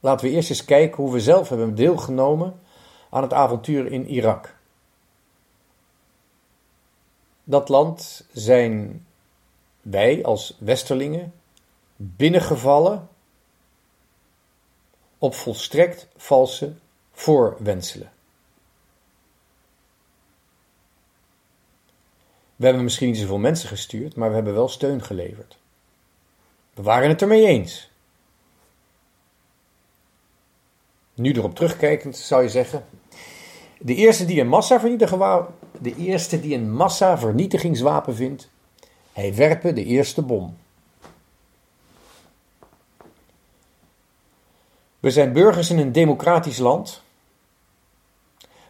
Laten 0.00 0.26
we 0.26 0.32
eerst 0.32 0.50
eens 0.50 0.64
kijken 0.64 1.02
hoe 1.02 1.12
we 1.12 1.20
zelf 1.20 1.48
hebben 1.48 1.74
deelgenomen 1.74 2.60
aan 3.10 3.22
het 3.22 3.32
avontuur 3.32 3.92
in 3.92 4.06
Irak 4.06 4.54
dat 7.44 7.68
land 7.68 8.26
zijn 8.32 9.06
wij 9.82 10.24
als 10.24 10.56
Westerlingen 10.58 11.32
binnengevallen 11.96 13.08
op 15.18 15.34
volstrekt 15.34 16.08
valse 16.16 16.72
voorwenselen. 17.12 18.11
We 22.62 22.68
hebben 22.68 22.86
misschien 22.86 23.08
niet 23.08 23.18
zoveel 23.18 23.38
mensen 23.38 23.68
gestuurd, 23.68 24.16
maar 24.16 24.28
we 24.28 24.34
hebben 24.34 24.54
wel 24.54 24.68
steun 24.68 25.02
geleverd. 25.02 25.58
We 26.74 26.82
waren 26.82 27.08
het 27.08 27.22
ermee 27.22 27.46
eens. 27.46 27.90
Nu 31.14 31.32
erop 31.32 31.54
terugkijkend 31.54 32.16
zou 32.16 32.42
je 32.42 32.48
zeggen: 32.48 32.84
de 33.78 33.94
eerste 33.94 34.26
die 34.26 34.40
een 34.40 34.48
massavernietigingswapen, 34.48 35.64
de 35.80 35.94
vindt, 38.14 38.50
hij 39.12 39.34
werpen 39.34 39.74
de 39.74 39.84
eerste 39.84 40.22
bom. 40.22 40.56
We 45.00 45.10
zijn 45.10 45.32
burgers 45.32 45.70
in 45.70 45.78
een 45.78 45.92
democratisch 45.92 46.58
land. 46.58 47.02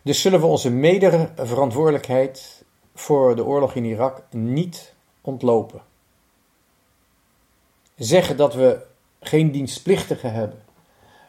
Dus 0.03 0.21
zullen 0.21 0.41
we 0.41 0.47
onze 0.47 0.71
mede-verantwoordelijkheid 0.71 2.62
voor 2.95 3.37
de 3.37 3.45
oorlog 3.45 3.75
in 3.75 3.85
Irak 3.85 4.23
niet 4.31 4.93
ontlopen. 5.21 5.83
Zeggen 7.97 8.37
dat 8.37 8.55
we 8.55 8.81
geen 9.21 9.51
dienstplichtigen 9.51 10.33
hebben, 10.33 10.63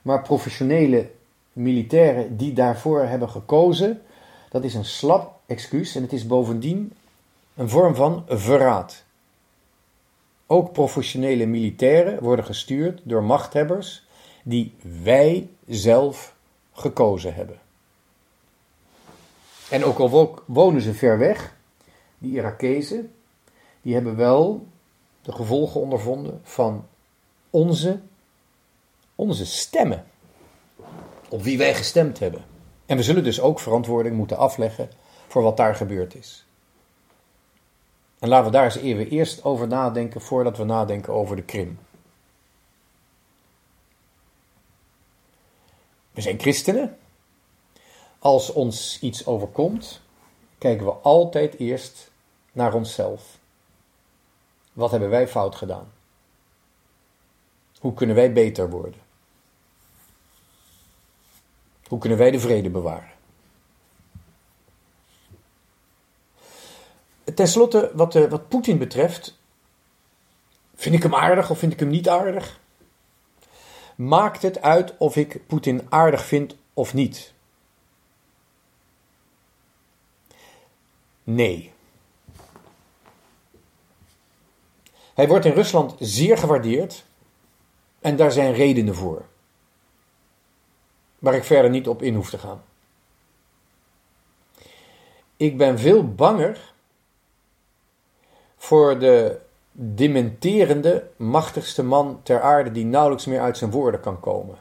maar 0.02 0.22
professionele 0.22 1.10
militairen 1.54 2.38
die 2.38 2.54
daarvoor 2.54 3.04
hebben 3.04 3.30
gekozen, 3.30 4.02
dat 4.50 4.64
is 4.64 4.74
een 4.74 4.86
slap 4.86 5.40
excuus 5.46 5.96
en 5.96 6.02
het 6.02 6.14
is 6.14 6.28
bovendien 6.28 6.94
een 7.56 7.70
vorm 7.70 7.96
van 7.96 8.24
verraad. 8.28 9.04
Ook 10.48 10.72
professionele 10.72 11.46
militairen 11.46 12.24
worden 12.24 12.46
gestuurd 12.46 13.02
door 13.04 13.24
machthebbers 13.24 14.06
die 14.44 14.74
wij 15.04 15.50
zelf 15.68 16.36
gekozen 16.74 17.34
hebben. 17.34 17.60
En 19.74 19.86
ook 19.86 20.00
al 20.00 20.42
wonen 20.46 20.82
ze 20.82 20.94
ver 20.94 21.18
weg, 21.18 21.56
die 22.18 22.32
Irakezen, 22.32 23.14
die 23.82 23.94
hebben 23.94 24.16
wel 24.16 24.68
de 25.22 25.32
gevolgen 25.32 25.82
ondervonden 25.82 26.42
van 26.44 26.88
onze, 27.50 28.00
onze 29.16 29.46
stemmen. 29.46 30.06
Op 31.30 31.44
wie 31.44 31.58
wij 31.58 31.76
gestemd 31.76 32.20
hebben. 32.20 32.44
En 32.86 32.98
we 32.98 33.04
zullen 33.04 33.24
dus 33.24 33.42
ook 33.42 33.60
verantwoording 33.60 34.16
moeten 34.16 34.38
afleggen 34.38 34.90
voor 35.28 35.42
wat 35.42 35.58
daar 35.58 35.76
gebeurd 35.76 36.16
is. 36.16 36.46
En 38.20 38.28
laten 38.28 38.46
we 38.46 38.52
daar 38.52 38.66
eens 38.66 38.78
even 38.78 39.10
eerst 39.10 39.44
over 39.44 39.68
nadenken 39.68 40.22
voordat 40.22 40.58
we 40.58 40.64
nadenken 40.64 41.14
over 41.14 41.36
de 41.36 41.44
Krim. 41.44 41.80
We 46.12 46.22
zijn 46.22 46.40
christenen. 46.40 46.98
Als 48.24 48.52
ons 48.52 49.00
iets 49.00 49.26
overkomt, 49.26 50.02
kijken 50.58 50.86
we 50.86 50.92
altijd 50.92 51.60
eerst 51.60 52.12
naar 52.52 52.74
onszelf. 52.74 53.38
Wat 54.74 54.92
hebben 54.92 55.10
wij 55.10 55.28
fout 55.28 55.56
gedaan? 55.56 55.92
Hoe 57.80 57.94
kunnen 57.94 58.16
wij 58.16 58.34
beter 58.34 58.70
worden? 58.70 59.00
Hoe 61.88 62.00
kunnen 62.00 62.18
wij 62.18 62.32
de 62.32 62.40
vrede 62.40 62.70
bewaren? 62.70 63.12
Ten 67.36 67.48
slotte, 67.48 67.92
wat, 67.94 68.16
uh, 68.16 68.30
wat 68.30 68.48
Poetin 68.48 68.78
betreft, 68.78 69.38
vind 70.76 70.96
ik 70.96 71.04
hem 71.04 71.16
aardig 71.16 71.50
of 71.50 71.60
vind 71.60 71.74
ik 71.74 71.80
hem 71.80 71.90
niet 71.90 72.10
aardig? 72.10 72.60
Maakt 73.96 74.42
het 74.42 74.62
uit 74.62 74.98
of 74.98 75.16
ik 75.16 75.48
Poetin 75.48 75.86
aardig 75.90 76.26
vind 76.26 76.56
of 76.74 76.94
niet? 76.94 77.34
Nee. 81.24 81.72
Hij 85.14 85.28
wordt 85.28 85.46
in 85.46 85.54
Rusland 85.54 85.96
zeer 86.00 86.38
gewaardeerd 86.38 87.06
en 88.00 88.16
daar 88.16 88.32
zijn 88.32 88.54
redenen 88.54 88.96
voor. 88.96 89.26
Waar 91.20 91.34
ik 91.34 91.44
verder 91.44 91.72
niet 91.72 91.88
op 91.88 92.02
in 92.02 92.16
hoef 92.16 92.30
te 92.30 92.38
gaan. 92.38 92.64
Ik 95.38 95.58
ben 95.58 95.80
veel 95.80 96.14
banger 96.14 96.74
voor 98.58 99.00
de 99.00 99.40
dementerende, 99.72 101.10
machtigste 101.16 101.84
man 101.84 102.20
ter 102.24 102.42
aarde 102.42 102.72
die 102.72 102.86
nauwelijks 102.86 103.26
meer 103.26 103.40
uit 103.40 103.58
zijn 103.58 103.72
woorden 103.72 104.00
kan 104.00 104.20
komen. 104.20 104.58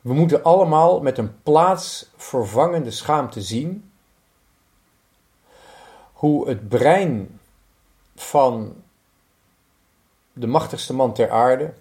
We 0.00 0.12
moeten 0.12 0.42
allemaal 0.42 1.00
met 1.00 1.18
een 1.18 1.42
plaatsvervangende 1.42 2.90
schaamte 2.90 3.42
zien 3.42 3.90
hoe 6.12 6.48
het 6.48 6.68
brein 6.68 7.40
van 8.14 8.74
de 10.32 10.46
machtigste 10.46 10.94
man 10.94 11.12
ter 11.12 11.30
aarde, 11.30 11.72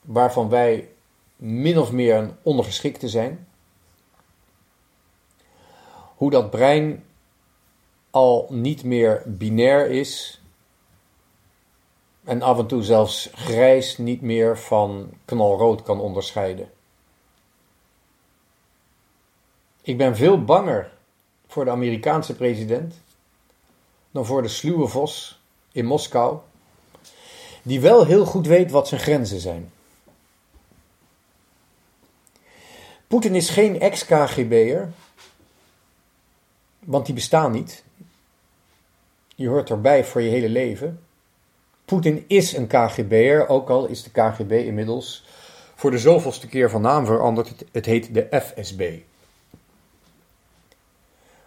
waarvan 0.00 0.48
wij 0.48 0.88
min 1.36 1.78
of 1.78 1.92
meer 1.92 2.16
een 2.16 2.36
ondergeschikte 2.42 3.08
zijn, 3.08 3.48
hoe 6.16 6.30
dat 6.30 6.50
brein 6.50 7.04
al 8.10 8.46
niet 8.50 8.84
meer 8.84 9.22
binair 9.24 9.90
is 9.90 10.40
en 12.24 12.42
af 12.42 12.58
en 12.58 12.66
toe 12.66 12.82
zelfs 12.82 13.30
grijs 13.34 13.98
niet 13.98 14.20
meer 14.20 14.58
van 14.58 15.10
knalrood 15.24 15.82
kan 15.82 16.00
onderscheiden. 16.00 16.70
Ik 19.86 19.96
ben 19.96 20.16
veel 20.16 20.44
banger 20.44 20.90
voor 21.46 21.64
de 21.64 21.70
Amerikaanse 21.70 22.34
president 22.34 22.94
dan 24.10 24.26
voor 24.26 24.42
de 24.42 24.48
sluwe 24.48 24.86
vos 24.86 25.40
in 25.72 25.84
Moskou, 25.84 26.38
die 27.62 27.80
wel 27.80 28.06
heel 28.06 28.24
goed 28.24 28.46
weet 28.46 28.70
wat 28.70 28.88
zijn 28.88 29.00
grenzen 29.00 29.40
zijn. 29.40 29.72
Poetin 33.06 33.34
is 33.34 33.48
geen 33.48 33.80
ex-KGB'er, 33.80 34.92
want 36.78 37.06
die 37.06 37.14
bestaan 37.14 37.52
niet. 37.52 37.84
Je 39.34 39.48
hoort 39.48 39.70
erbij 39.70 40.04
voor 40.04 40.20
je 40.20 40.30
hele 40.30 40.48
leven. 40.48 41.02
Poetin 41.84 42.24
is 42.26 42.56
een 42.56 42.66
KGB'er, 42.66 43.48
ook 43.48 43.68
al 43.68 43.86
is 43.86 44.02
de 44.02 44.10
KGB 44.10 44.52
inmiddels 44.52 45.24
voor 45.74 45.90
de 45.90 45.98
zoveelste 45.98 46.48
keer 46.48 46.70
van 46.70 46.80
naam 46.80 47.06
veranderd. 47.06 47.64
Het 47.72 47.86
heet 47.86 48.14
de 48.14 48.42
FSB. 48.42 48.98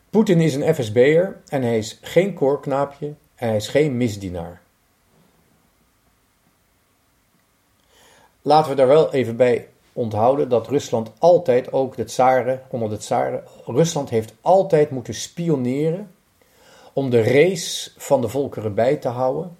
Poetin 0.10 0.42
is 0.42 0.56
een 0.56 0.76
FSB'er 0.76 1.42
en 1.48 1.62
hij 1.62 1.78
is 1.78 1.98
geen 2.02 2.34
koorknaapje 2.34 3.08
en 3.36 3.48
hij 3.48 3.56
is 3.56 3.68
geen 3.68 3.98
misdienaar. 3.98 4.62
Laten 8.42 8.70
we 8.70 8.76
daar 8.76 8.88
wel 8.88 9.14
even 9.14 9.36
bij 9.36 9.68
onthouden 9.94 10.50
dat 10.50 10.68
Rusland 10.68 11.12
altijd 11.20 11.72
ook 11.72 11.96
de 11.96 12.04
tsaren, 12.04 12.62
onder 12.70 12.90
de 12.90 12.98
tsaren, 12.98 13.44
Rusland 13.66 14.10
heeft 14.10 14.34
altijd 14.42 14.90
moeten 14.90 15.14
spioneren 15.14 16.12
om 16.94 17.10
de 17.10 17.24
race 17.24 17.92
van 17.98 18.22
de 18.22 18.28
volkeren 18.28 18.74
bij 18.74 18.96
te 18.96 19.08
houden, 19.08 19.58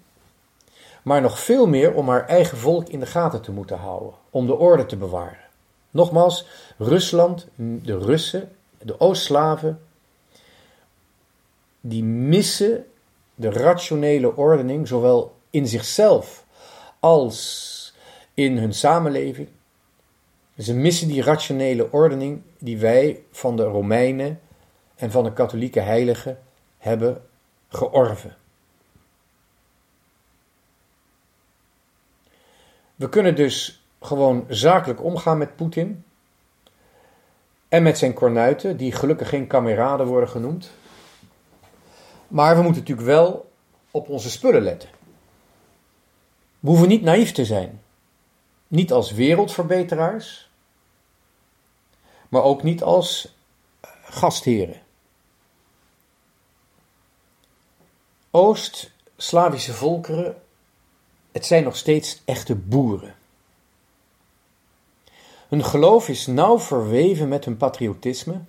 maar 1.02 1.20
nog 1.20 1.38
veel 1.38 1.66
meer 1.66 1.94
om 1.94 2.08
haar 2.08 2.26
eigen 2.26 2.58
volk 2.58 2.88
in 2.88 3.00
de 3.00 3.06
gaten 3.06 3.42
te 3.42 3.52
moeten 3.52 3.78
houden, 3.78 4.12
om 4.30 4.46
de 4.46 4.56
orde 4.56 4.86
te 4.86 4.96
bewaren. 4.96 5.48
Nogmaals, 5.90 6.46
Rusland, 6.78 7.46
de 7.56 7.98
Russen, 7.98 8.52
de 8.78 9.00
Oost-Slaven, 9.00 9.80
die 11.80 12.04
missen 12.04 12.86
de 13.34 13.50
rationele 13.50 14.36
ordening, 14.36 14.88
zowel 14.88 15.36
in 15.50 15.66
zichzelf 15.66 16.44
als 17.00 17.94
in 18.34 18.58
hun 18.58 18.74
samenleving. 18.74 19.48
Ze 20.58 20.74
missen 20.74 21.08
die 21.08 21.22
rationele 21.22 21.92
ordening 21.92 22.42
die 22.58 22.78
wij 22.78 23.22
van 23.30 23.56
de 23.56 23.64
Romeinen 23.64 24.40
en 24.96 25.10
van 25.10 25.24
de 25.24 25.32
katholieke 25.32 25.80
heiligen 25.80 26.38
hebben 26.78 27.22
georven. 27.68 28.36
We 32.96 33.08
kunnen 33.08 33.36
dus 33.36 33.84
gewoon 34.00 34.44
zakelijk 34.48 35.04
omgaan 35.04 35.38
met 35.38 35.56
Poetin 35.56 36.04
en 37.68 37.82
met 37.82 37.98
zijn 37.98 38.12
kornuiten, 38.12 38.76
die 38.76 38.92
gelukkig 38.92 39.28
geen 39.28 39.46
kameraden 39.46 40.06
worden 40.06 40.28
genoemd. 40.28 40.70
Maar 42.30 42.56
we 42.56 42.62
moeten 42.62 42.80
natuurlijk 42.80 43.08
wel 43.08 43.50
op 43.90 44.08
onze 44.08 44.30
spullen 44.30 44.62
letten. 44.62 44.88
We 46.60 46.68
hoeven 46.68 46.88
niet 46.88 47.02
naïef 47.02 47.32
te 47.32 47.44
zijn. 47.44 47.82
Niet 48.68 48.92
als 48.92 49.12
wereldverbeteraars, 49.12 50.50
maar 52.28 52.42
ook 52.42 52.62
niet 52.62 52.82
als 52.82 53.34
gastheren. 54.02 54.80
Oost-Slavische 58.30 59.72
volkeren, 59.72 60.42
het 61.32 61.46
zijn 61.46 61.64
nog 61.64 61.76
steeds 61.76 62.20
echte 62.24 62.54
boeren. 62.54 63.14
Hun 65.48 65.64
geloof 65.64 66.08
is 66.08 66.26
nauw 66.26 66.58
verweven 66.58 67.28
met 67.28 67.44
hun 67.44 67.56
patriotisme. 67.56 68.40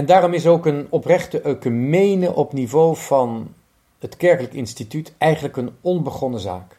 En 0.00 0.06
daarom 0.06 0.32
is 0.32 0.46
ook 0.46 0.66
een 0.66 0.86
oprechte 0.90 1.40
ecumene 1.40 2.34
op 2.34 2.52
niveau 2.52 2.96
van 2.96 3.54
het 3.98 4.16
kerkelijk 4.16 4.54
instituut 4.54 5.12
eigenlijk 5.18 5.56
een 5.56 5.70
onbegonnen 5.80 6.40
zaak. 6.40 6.76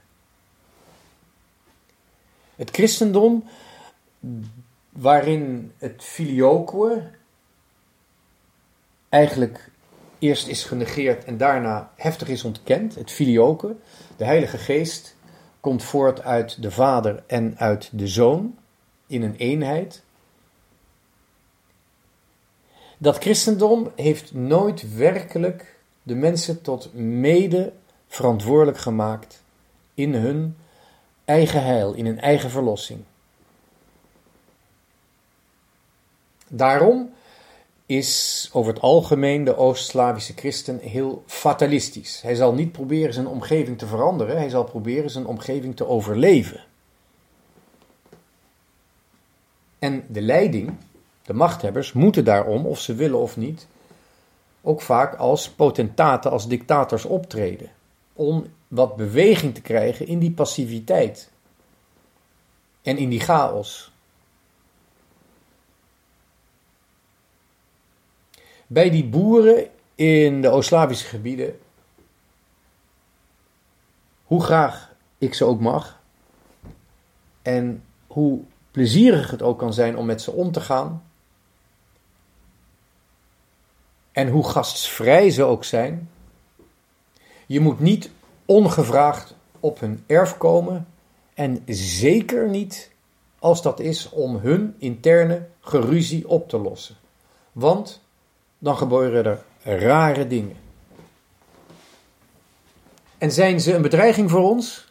Het 2.56 2.70
christendom, 2.70 3.44
waarin 4.90 5.72
het 5.78 6.04
filioque 6.04 7.10
eigenlijk 9.10 9.72
eerst 10.20 10.48
is 10.48 10.64
genegeerd 10.64 11.24
en 11.24 11.38
daarna 11.38 11.92
heftig 11.96 12.28
is 12.28 12.44
ontkend, 12.44 12.96
het 12.96 13.12
filioque, 13.12 13.76
de 14.18 14.26
Heilige 14.26 14.58
Geest, 14.58 15.16
komt 15.60 15.84
voort 15.84 16.22
uit 16.22 16.62
de 16.62 16.72
Vader 16.72 17.24
en 17.28 17.58
uit 17.58 17.90
de 17.92 18.08
Zoon 18.08 18.58
in 19.08 19.22
een 19.22 19.36
eenheid. 19.36 20.04
Dat 23.02 23.18
christendom 23.18 23.92
heeft 23.96 24.34
nooit 24.34 24.96
werkelijk 24.96 25.76
de 26.04 26.16
mensen 26.16 26.62
tot 26.62 26.94
mede 26.94 27.74
verantwoordelijk 28.08 28.78
gemaakt 28.78 29.44
in 29.94 30.14
hun 30.14 30.58
eigen 31.26 31.64
heil, 31.64 31.94
in 31.94 32.06
hun 32.06 32.20
eigen 32.20 32.50
verlossing. 32.50 33.00
Daarom 36.48 37.14
is 37.86 38.50
over 38.54 38.74
het 38.74 38.82
algemeen 38.82 39.44
de 39.44 39.56
Oost-Slavische 39.56 40.34
christen 40.34 40.80
heel 40.80 41.24
fatalistisch. 41.26 42.22
Hij 42.22 42.36
zal 42.36 42.54
niet 42.54 42.72
proberen 42.72 43.14
zijn 43.14 43.28
omgeving 43.28 43.78
te 43.78 43.88
veranderen, 43.88 44.38
hij 44.38 44.50
zal 44.50 44.64
proberen 44.64 45.10
zijn 45.10 45.26
omgeving 45.26 45.76
te 45.76 45.88
overleven. 45.88 46.64
En 49.80 50.06
de 50.08 50.22
leiding, 50.22 50.74
de 51.26 51.34
machthebbers, 51.34 51.94
moeten 51.94 52.26
daarom, 52.26 52.66
of 52.66 52.80
ze 52.80 52.96
willen 52.96 53.20
of 53.20 53.38
niet, 53.38 53.68
ook 54.62 54.82
vaak 54.82 55.16
als 55.16 55.50
potentaten, 55.50 56.32
als 56.32 56.48
dictators 56.48 57.06
optreden. 57.06 57.70
Om 58.14 58.46
wat 58.68 58.96
beweging 58.96 59.54
te 59.54 59.62
krijgen 59.62 60.08
in 60.08 60.20
die 60.20 60.32
passiviteit 60.32 61.32
en 62.82 62.98
in 62.98 63.10
die 63.10 63.20
chaos. 63.20 63.92
Bij 68.68 68.90
die 68.90 69.06
boeren 69.06 69.70
in 69.96 70.42
de 70.42 70.50
Oost-Slavische 70.50 71.08
gebieden, 71.08 71.60
hoe 74.24 74.44
graag 74.44 74.94
ik 75.18 75.34
ze 75.34 75.46
ook 75.46 75.60
mag 75.60 76.00
en 77.42 77.84
hoe 78.08 78.40
plezierig 78.72 79.32
het 79.32 79.42
ook 79.42 79.60
kan 79.60 79.74
zijn 79.74 79.98
om 79.98 80.06
met 80.06 80.22
ze 80.22 80.32
om 80.32 80.52
te 80.52 80.62
gaan, 80.62 81.04
en 84.12 84.28
hoe 84.28 84.50
gastsvrij 84.50 85.30
ze 85.30 85.44
ook 85.44 85.64
zijn, 85.64 86.10
je 87.46 87.60
moet 87.60 87.80
niet 87.80 88.10
ongevraagd 88.46 89.36
op 89.60 89.80
hun 89.80 90.04
erf 90.08 90.38
komen 90.38 90.88
en 91.34 91.64
zeker 91.66 92.50
niet 92.50 92.92
als 93.40 93.62
dat 93.62 93.80
is 93.80 94.10
om 94.10 94.36
hun 94.36 94.76
interne 94.78 95.48
geruzie 95.62 96.28
op 96.28 96.50
te 96.50 96.58
lossen. 96.58 96.96
Want 97.52 98.02
dan 98.58 98.78
gebeuren 98.78 99.26
er 99.26 99.80
rare 99.80 100.28
dingen. 100.28 100.56
En 103.18 103.32
zijn 103.32 103.62
ze 103.62 103.74
een 103.74 103.82
bedreiging 103.82 104.30
voor 104.30 104.50
ons? 104.50 104.90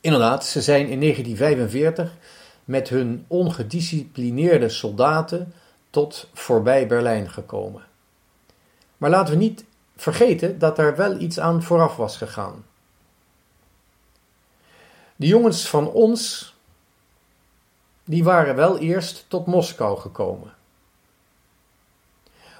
Inderdaad, 0.00 0.44
ze 0.46 0.62
zijn 0.62 0.88
in 0.88 1.00
1945 1.00 2.16
met 2.64 2.88
hun 2.88 3.24
ongedisciplineerde 3.26 4.68
soldaten 4.68 5.52
tot 5.94 6.28
voorbij 6.32 6.86
Berlijn 6.86 7.30
gekomen. 7.30 7.82
Maar 8.96 9.10
laten 9.10 9.34
we 9.34 9.40
niet 9.40 9.64
vergeten 9.96 10.58
dat 10.58 10.78
er 10.78 10.96
wel 10.96 11.20
iets 11.20 11.40
aan 11.40 11.62
vooraf 11.62 11.96
was 11.96 12.16
gegaan. 12.16 12.64
De 15.16 15.26
jongens 15.26 15.68
van 15.68 15.90
ons, 15.90 16.54
die 18.04 18.24
waren 18.24 18.56
wel 18.56 18.78
eerst 18.78 19.24
tot 19.28 19.46
Moskou 19.46 19.98
gekomen. 19.98 20.54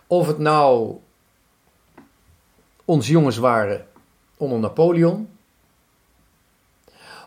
Of 0.06 0.26
het 0.26 0.38
nou 0.38 0.98
onze 2.84 3.10
jongens 3.10 3.36
waren 3.36 3.88
onder 4.36 4.58
Napoleon, 4.58 5.38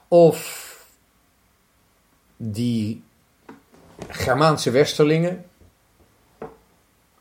of 0.08 0.66
die 2.38 3.04
Germaanse 4.08 4.72
westerlingen 4.72 5.46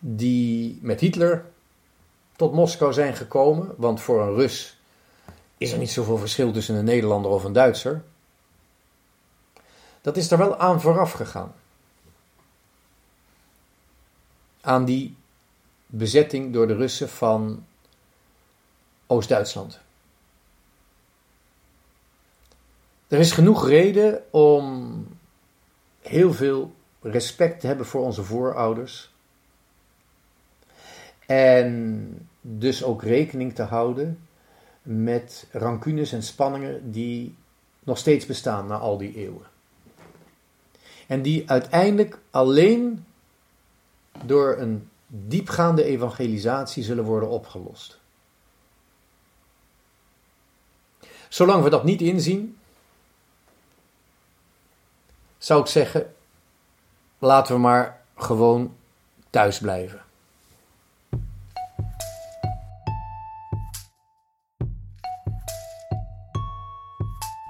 die 0.09 0.79
met 0.83 1.01
Hitler 1.01 1.45
tot 2.37 2.53
Moskou 2.53 2.92
zijn 2.92 3.14
gekomen, 3.14 3.75
want 3.77 4.01
voor 4.01 4.23
een 4.23 4.35
Rus 4.35 4.79
is 5.59 5.73
er 5.73 5.79
niet 5.79 5.90
zoveel 5.90 6.19
verschil 6.19 6.53
tussen 6.53 6.75
een 6.75 6.85
Nederlander 6.85 7.31
of 7.31 7.45
een 7.45 7.53
Duitser. 7.53 8.05
Dat 10.01 10.16
is 10.16 10.31
er 10.31 10.38
wel 10.38 10.59
aan 10.59 10.81
vooraf 10.81 11.12
gegaan. 11.12 11.55
Aan 14.61 14.85
die 14.85 15.16
bezetting 15.87 16.53
door 16.53 16.66
de 16.66 16.75
Russen 16.75 17.09
van 17.09 17.66
Oost-Duitsland. 19.07 19.81
Er 23.09 23.19
is 23.19 23.33
genoeg 23.33 23.69
reden 23.69 24.25
om 24.31 25.07
heel 26.01 26.33
veel 26.33 26.75
respect 27.01 27.61
te 27.61 27.66
hebben 27.66 27.87
voor 27.87 28.03
onze 28.03 28.25
voorouders. 28.25 29.14
En 31.27 32.29
dus 32.41 32.85
ook 32.85 33.03
rekening 33.03 33.55
te 33.55 33.62
houden 33.62 34.27
met 34.83 35.47
rancunes 35.53 36.12
en 36.12 36.23
spanningen 36.23 36.91
die 36.91 37.35
nog 37.85 37.99
steeds 37.99 38.27
bestaan 38.27 38.67
na 38.67 38.77
al 38.77 38.99
die 38.99 39.17
eeuwen. 39.17 39.47
En 41.07 41.23
die 41.23 41.51
uiteindelijk 41.51 42.19
alleen 42.31 43.05
door 44.25 44.57
een 44.59 44.89
diepgaande 45.07 45.85
evangelisatie 45.85 46.83
zullen 46.83 47.05
worden 47.05 47.29
opgelost. 47.29 47.99
Zolang 51.29 51.62
we 51.62 51.71
dat 51.71 51.85
niet 51.85 52.01
inzien, 52.01 52.59
zou 55.39 55.61
ik 55.61 55.67
zeggen: 55.67 56.15
laten 57.19 57.55
we 57.55 57.61
maar 57.61 58.01
gewoon 58.17 58.77
thuis 59.31 59.59
blijven. 59.59 60.06